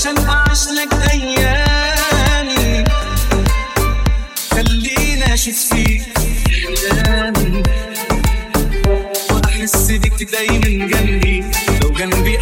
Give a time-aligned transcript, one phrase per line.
[0.00, 2.84] عشان أعشلك أيامي.
[4.50, 6.02] خلينا أشوف فيك
[6.48, 7.62] أحلامي.
[9.30, 11.44] وأحس بيك دايما جنبي.
[11.82, 12.38] لو جنبي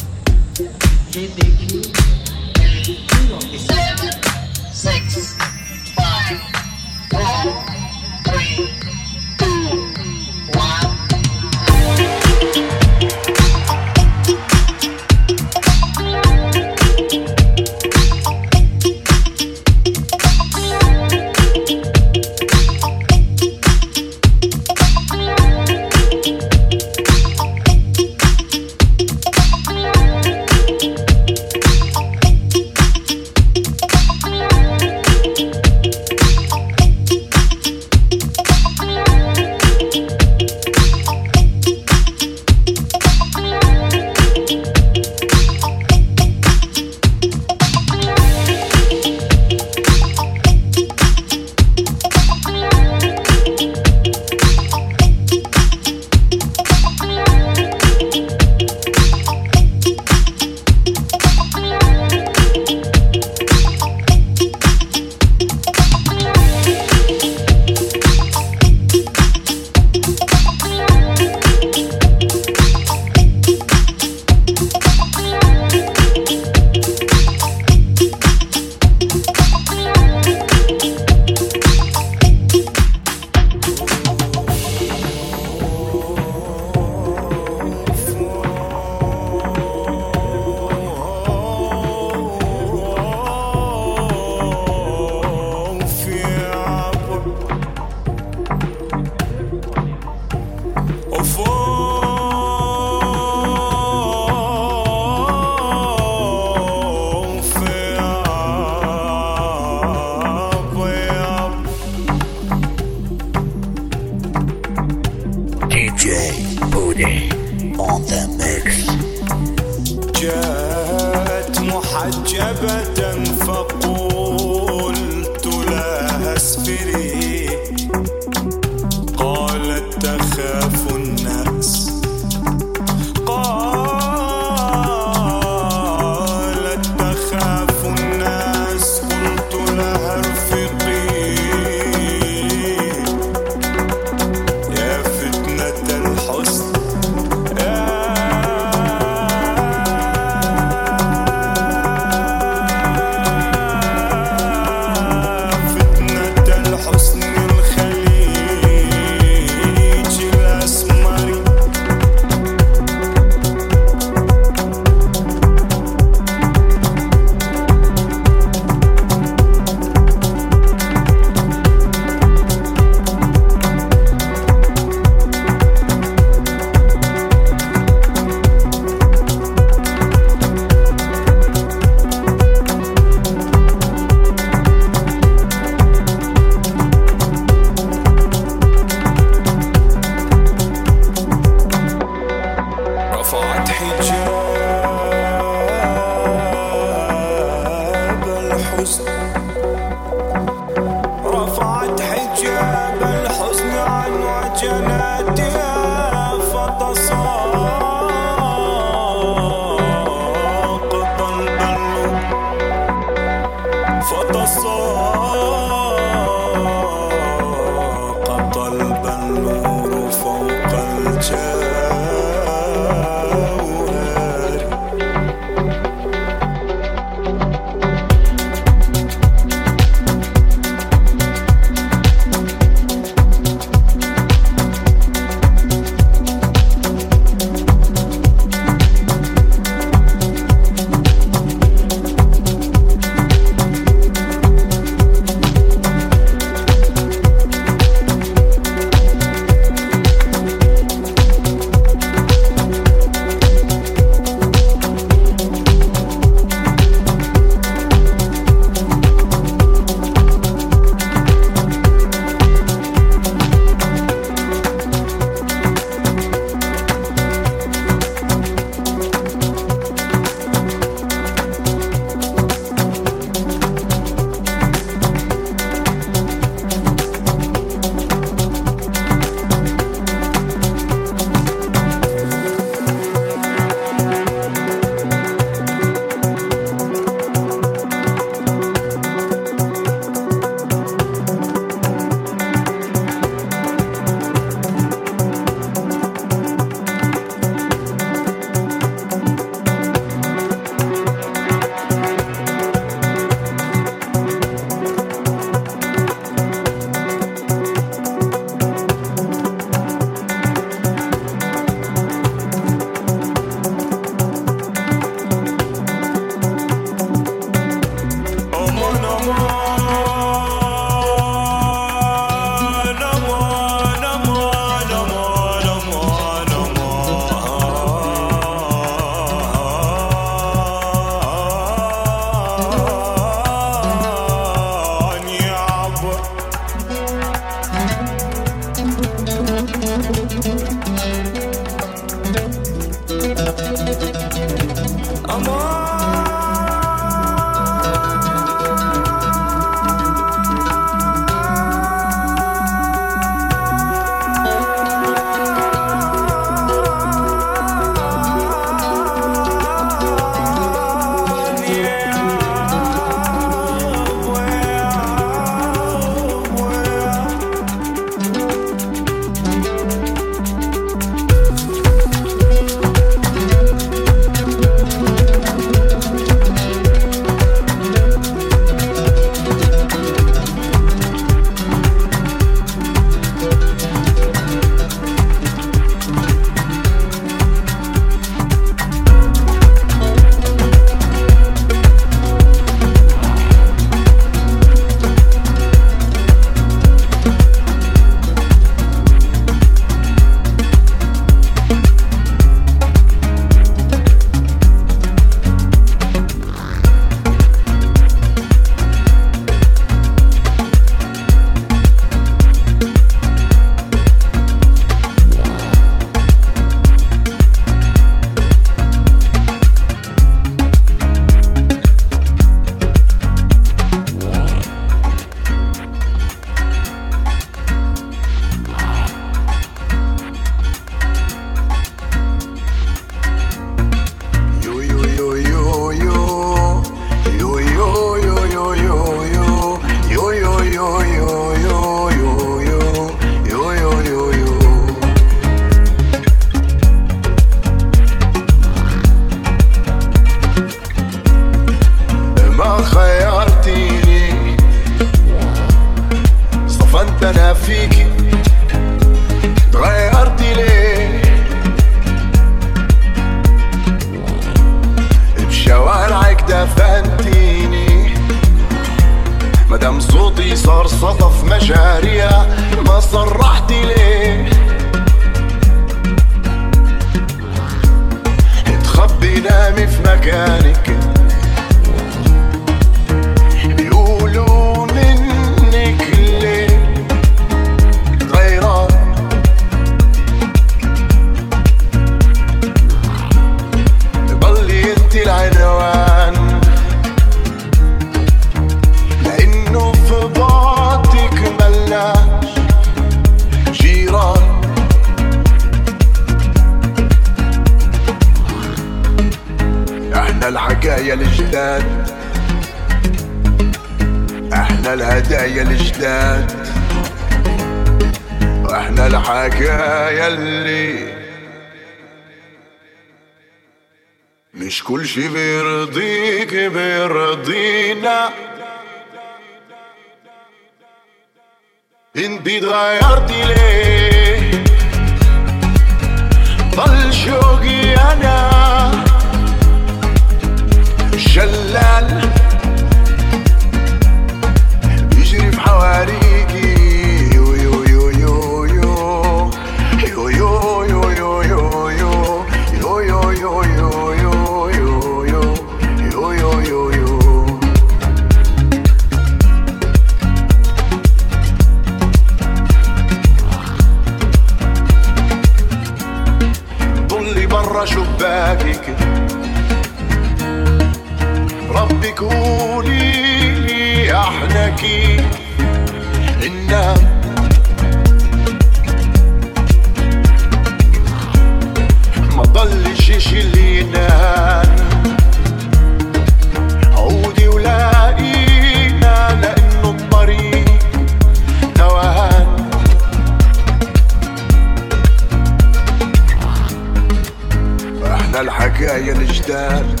[599.56, 600.00] الجداد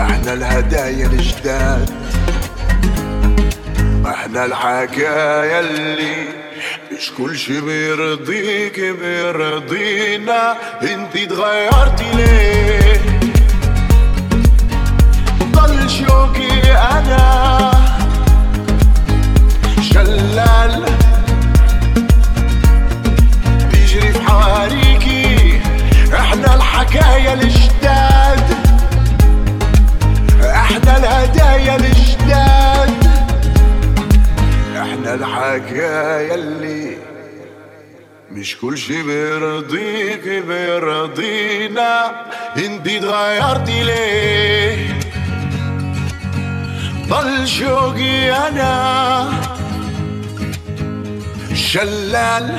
[0.00, 1.90] إحنا الهدايا الجداد
[4.06, 6.14] إحنا الحكاية اللي
[6.92, 10.56] مش كل شي بيرضيك بيرضينا.
[10.82, 13.00] انتي اتغيرتي ليه؟
[15.52, 17.70] ضل شوقي أنا.
[19.92, 20.84] شلال.
[23.72, 24.87] بيجري في حواريكي
[26.78, 28.40] إحنا الحكاية الجداد
[30.44, 33.04] إحنا الهدايا الجداد
[34.76, 36.96] إحنا الحكاية اللي
[38.30, 42.10] مش كل شي بيرضيك بيرضينا.
[42.56, 44.98] انتي اتغيرتي ليه؟
[47.08, 49.30] ضل شوقي أنا.
[51.54, 52.58] شلال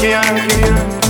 [0.00, 1.09] can't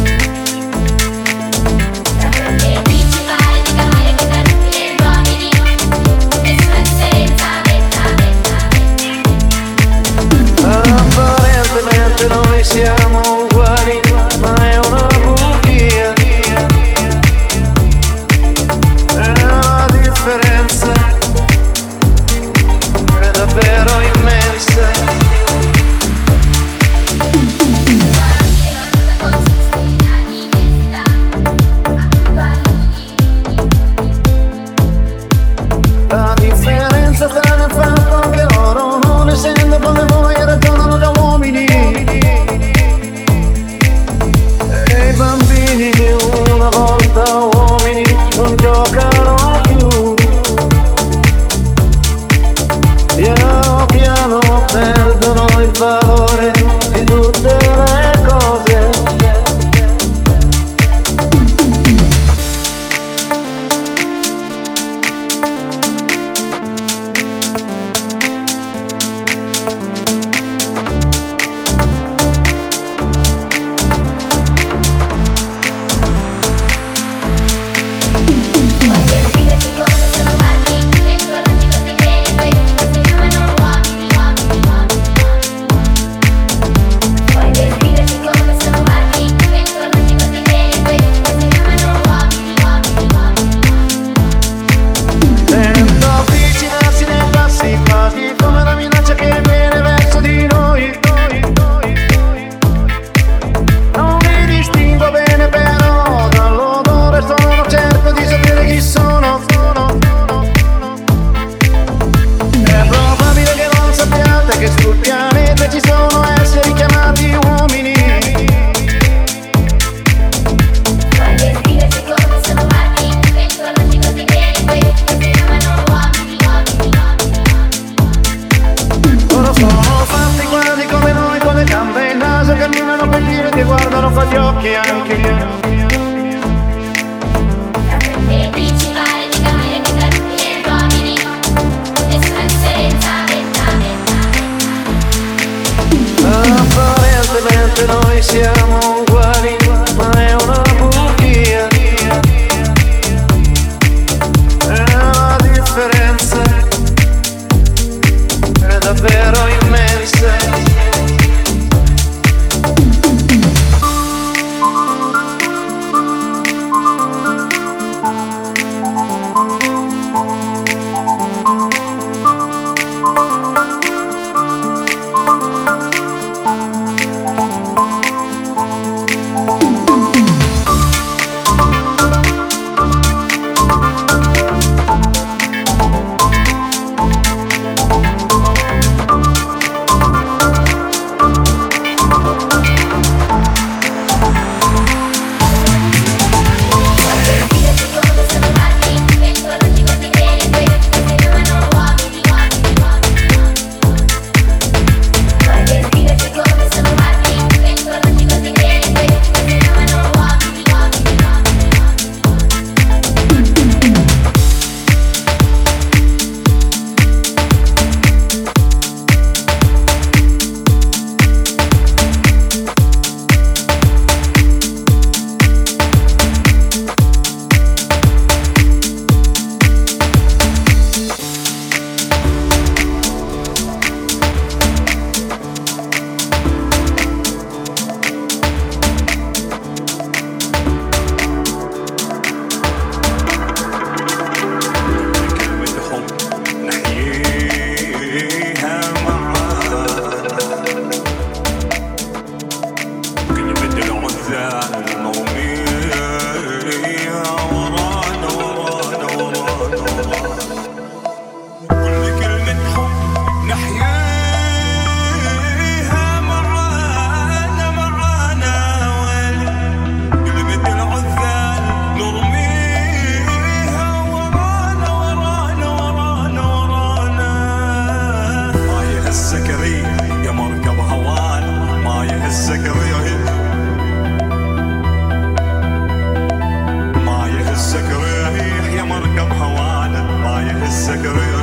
[291.03, 291.31] Yeah.
[291.31, 291.40] yo.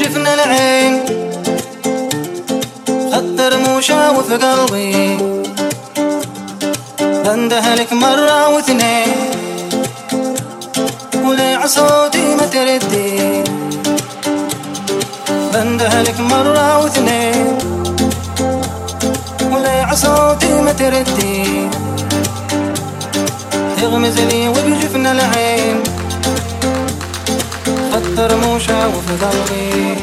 [0.00, 0.94] وجفنا العين.
[3.12, 5.18] خطر مو شاوف قلبي
[7.24, 9.12] بنده لك مرة واثنين.
[11.24, 13.44] ولي صوتي ما تردي.
[15.52, 17.58] بنده لك مرة واثنين.
[19.52, 21.68] ولي صوتي ما تردي.
[23.76, 25.59] تغمز لي وبجفنا العين.
[28.16, 29.96] ترموشة وفي ضلي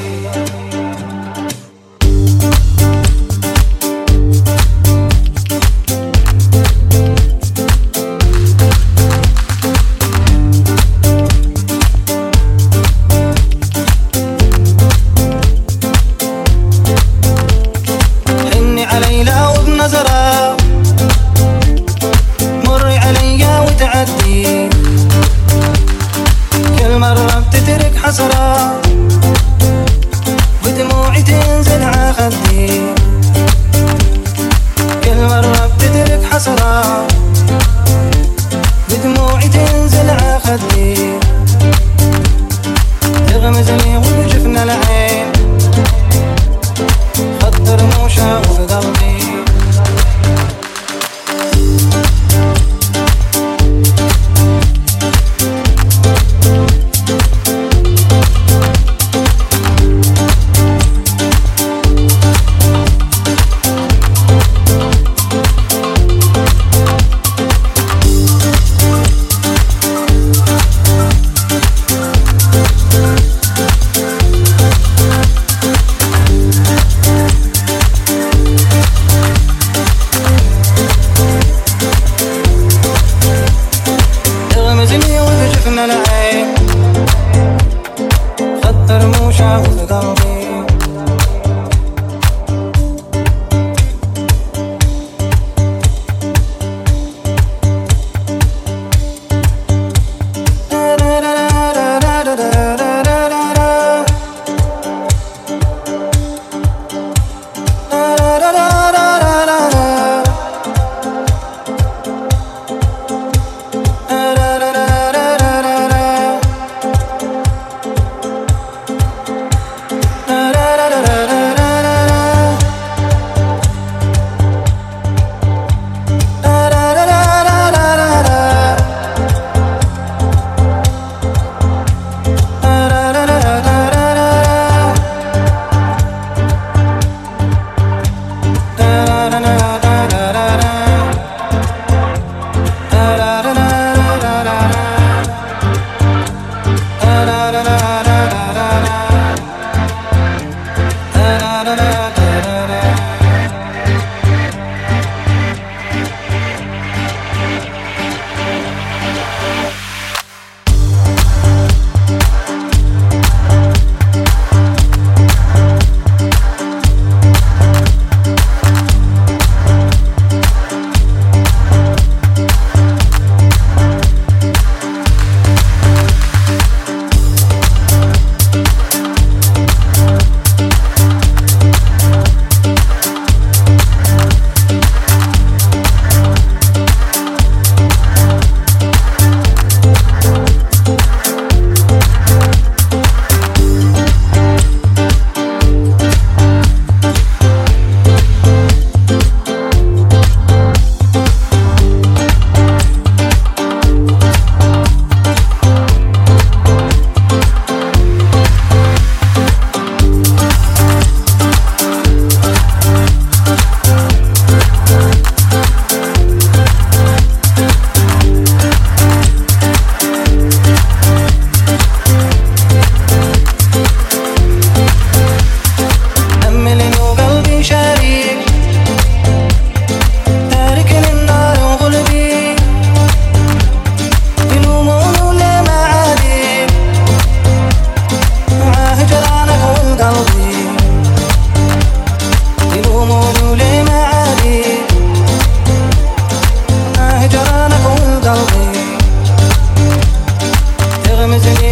[251.28, 251.66] me enseñé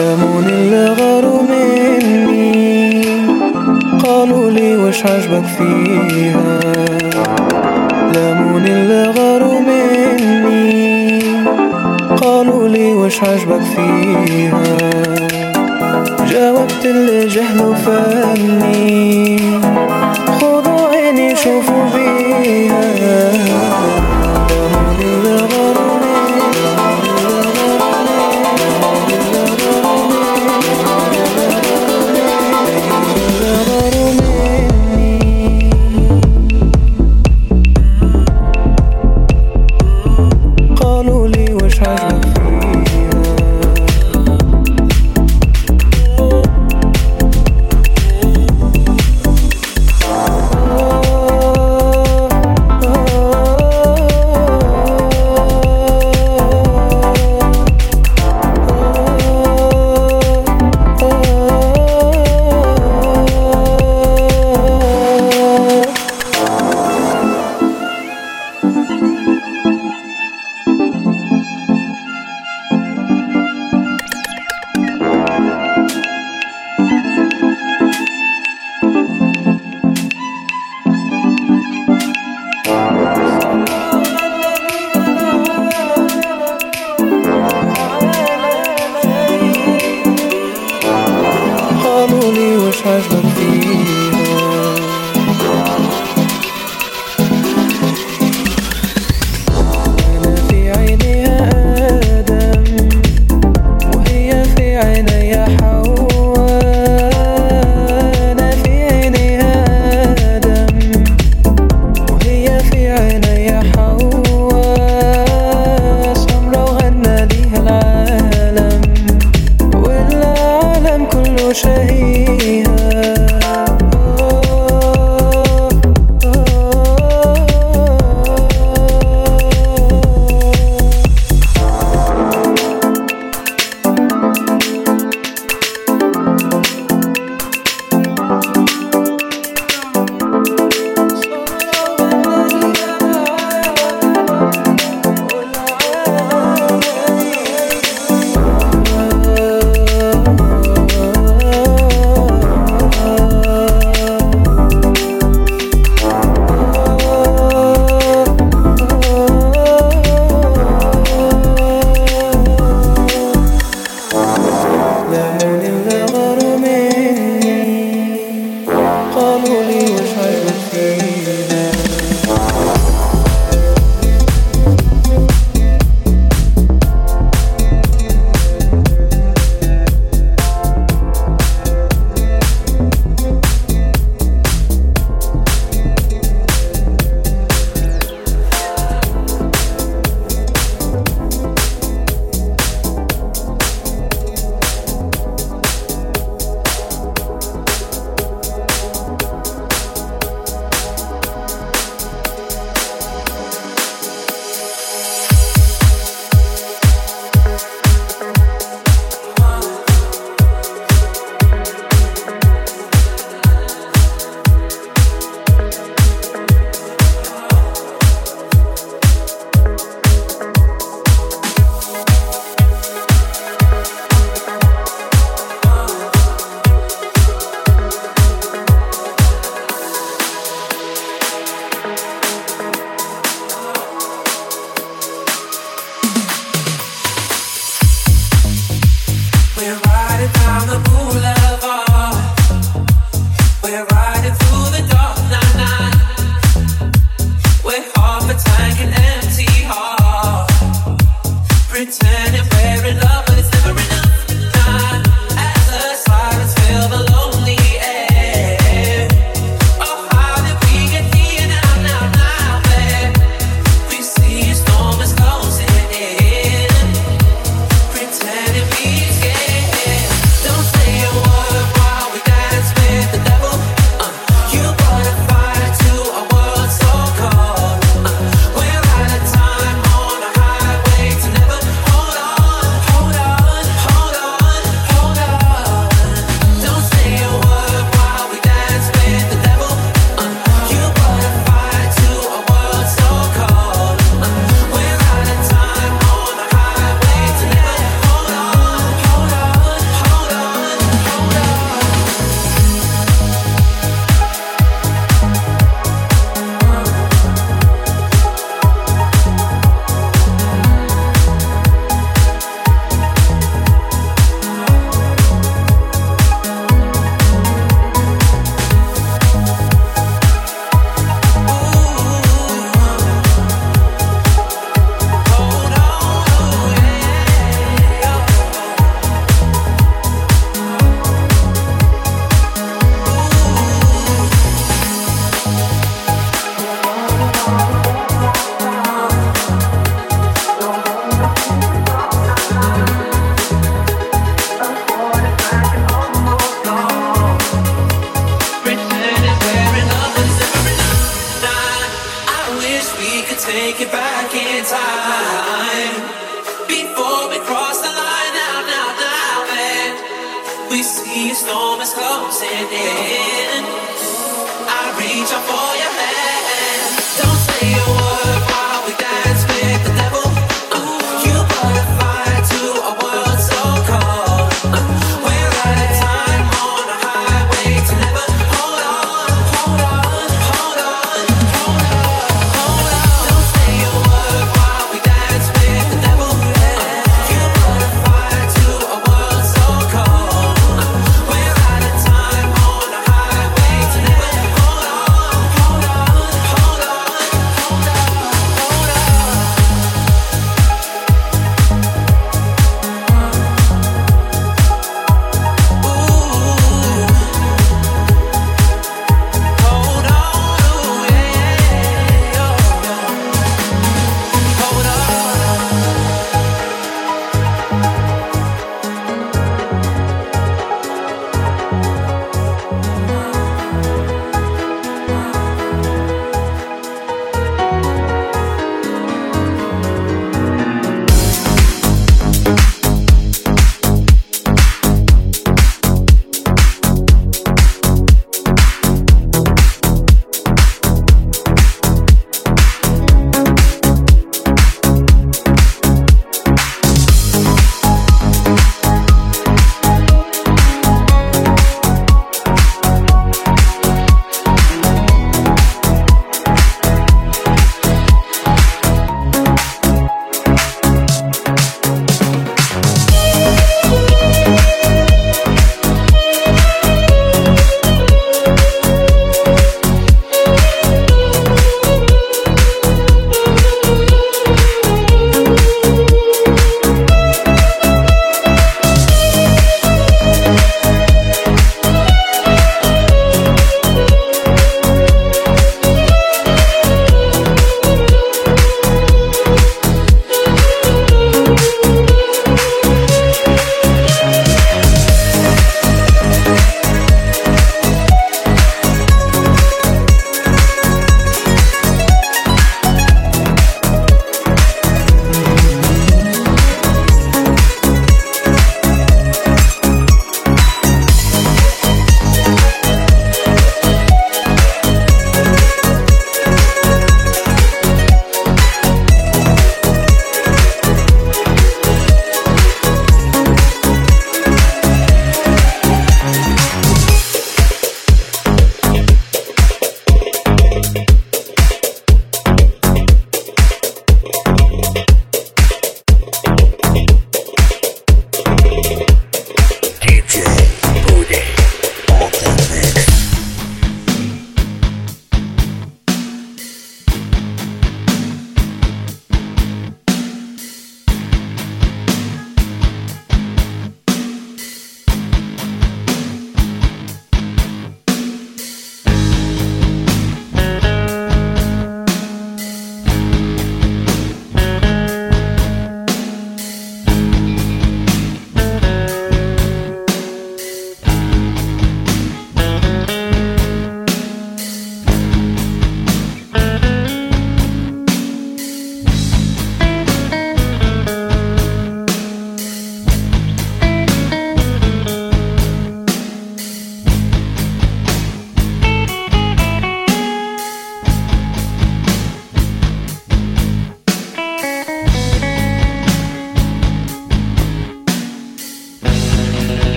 [0.00, 3.04] كلامون اللي غاروا مني.
[4.04, 6.60] قالوا لي وش عجبك فيها.
[8.12, 11.22] كلامون اللي غاروا مني.
[12.22, 14.76] قالوا لي وش عجبك فيها.
[16.32, 19.38] جاوبت اللي جهلوا فني
[20.40, 23.89] خذوا عيني شوفوا بيها.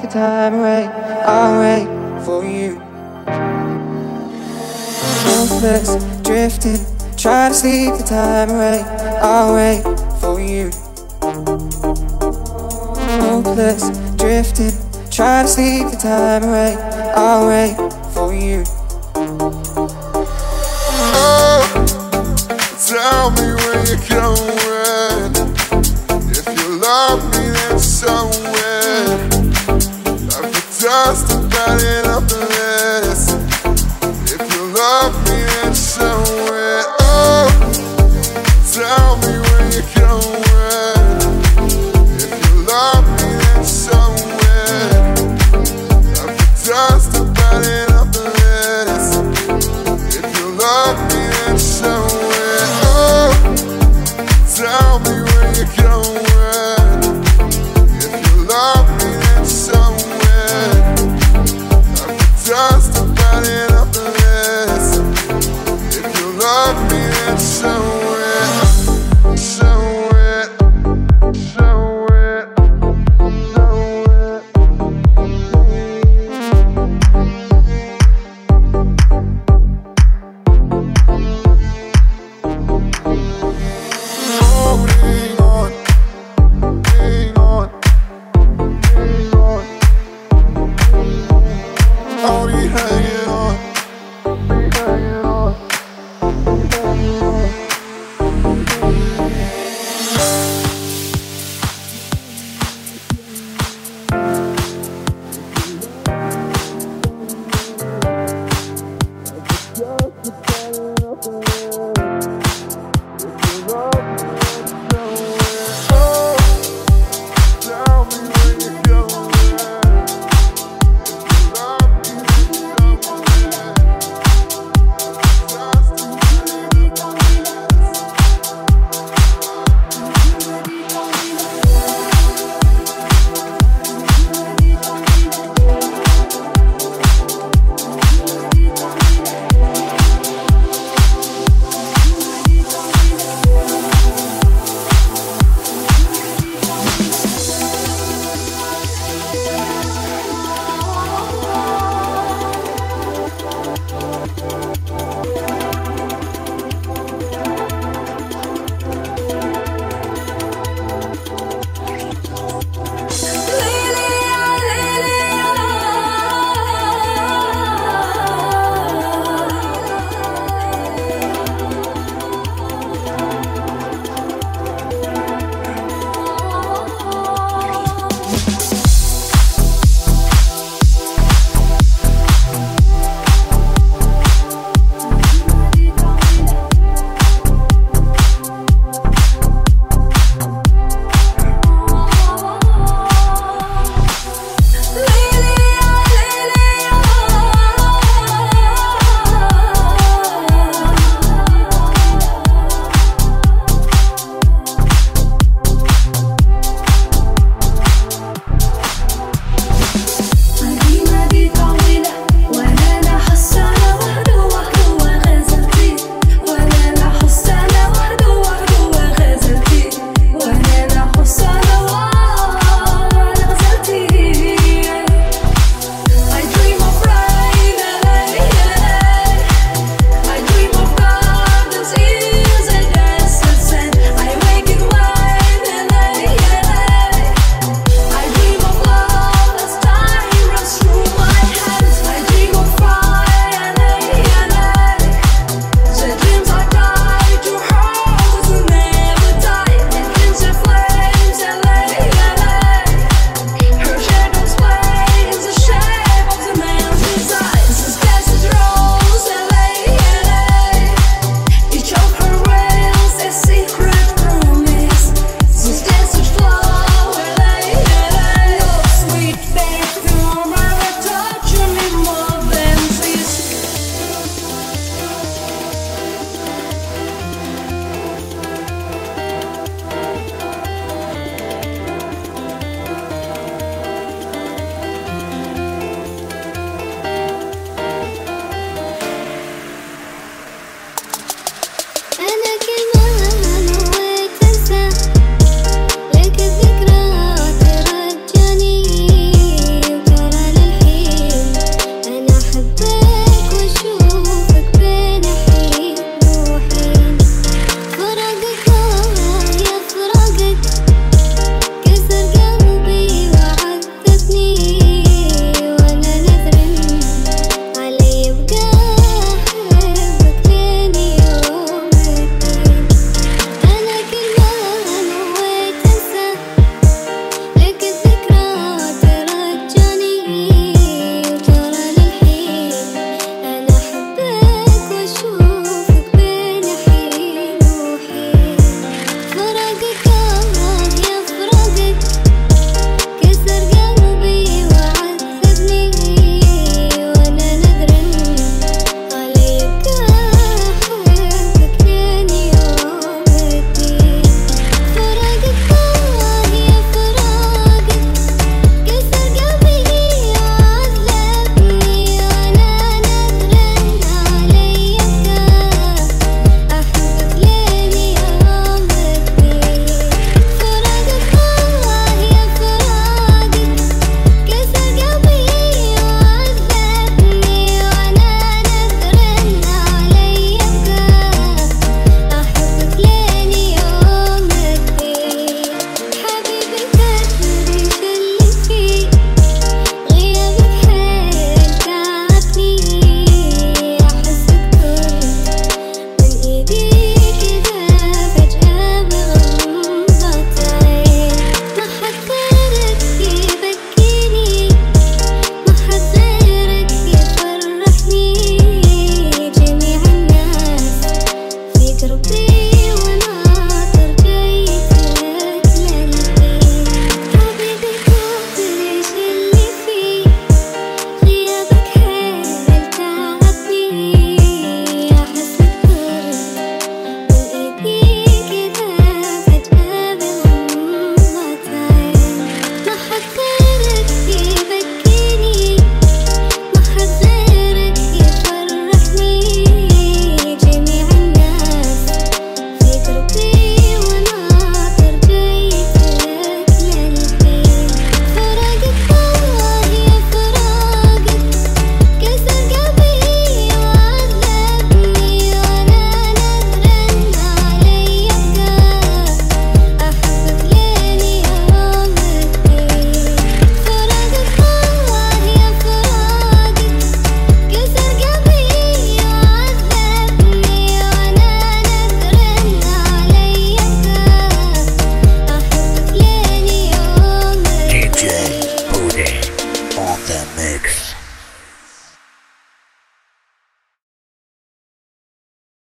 [0.00, 0.57] take the time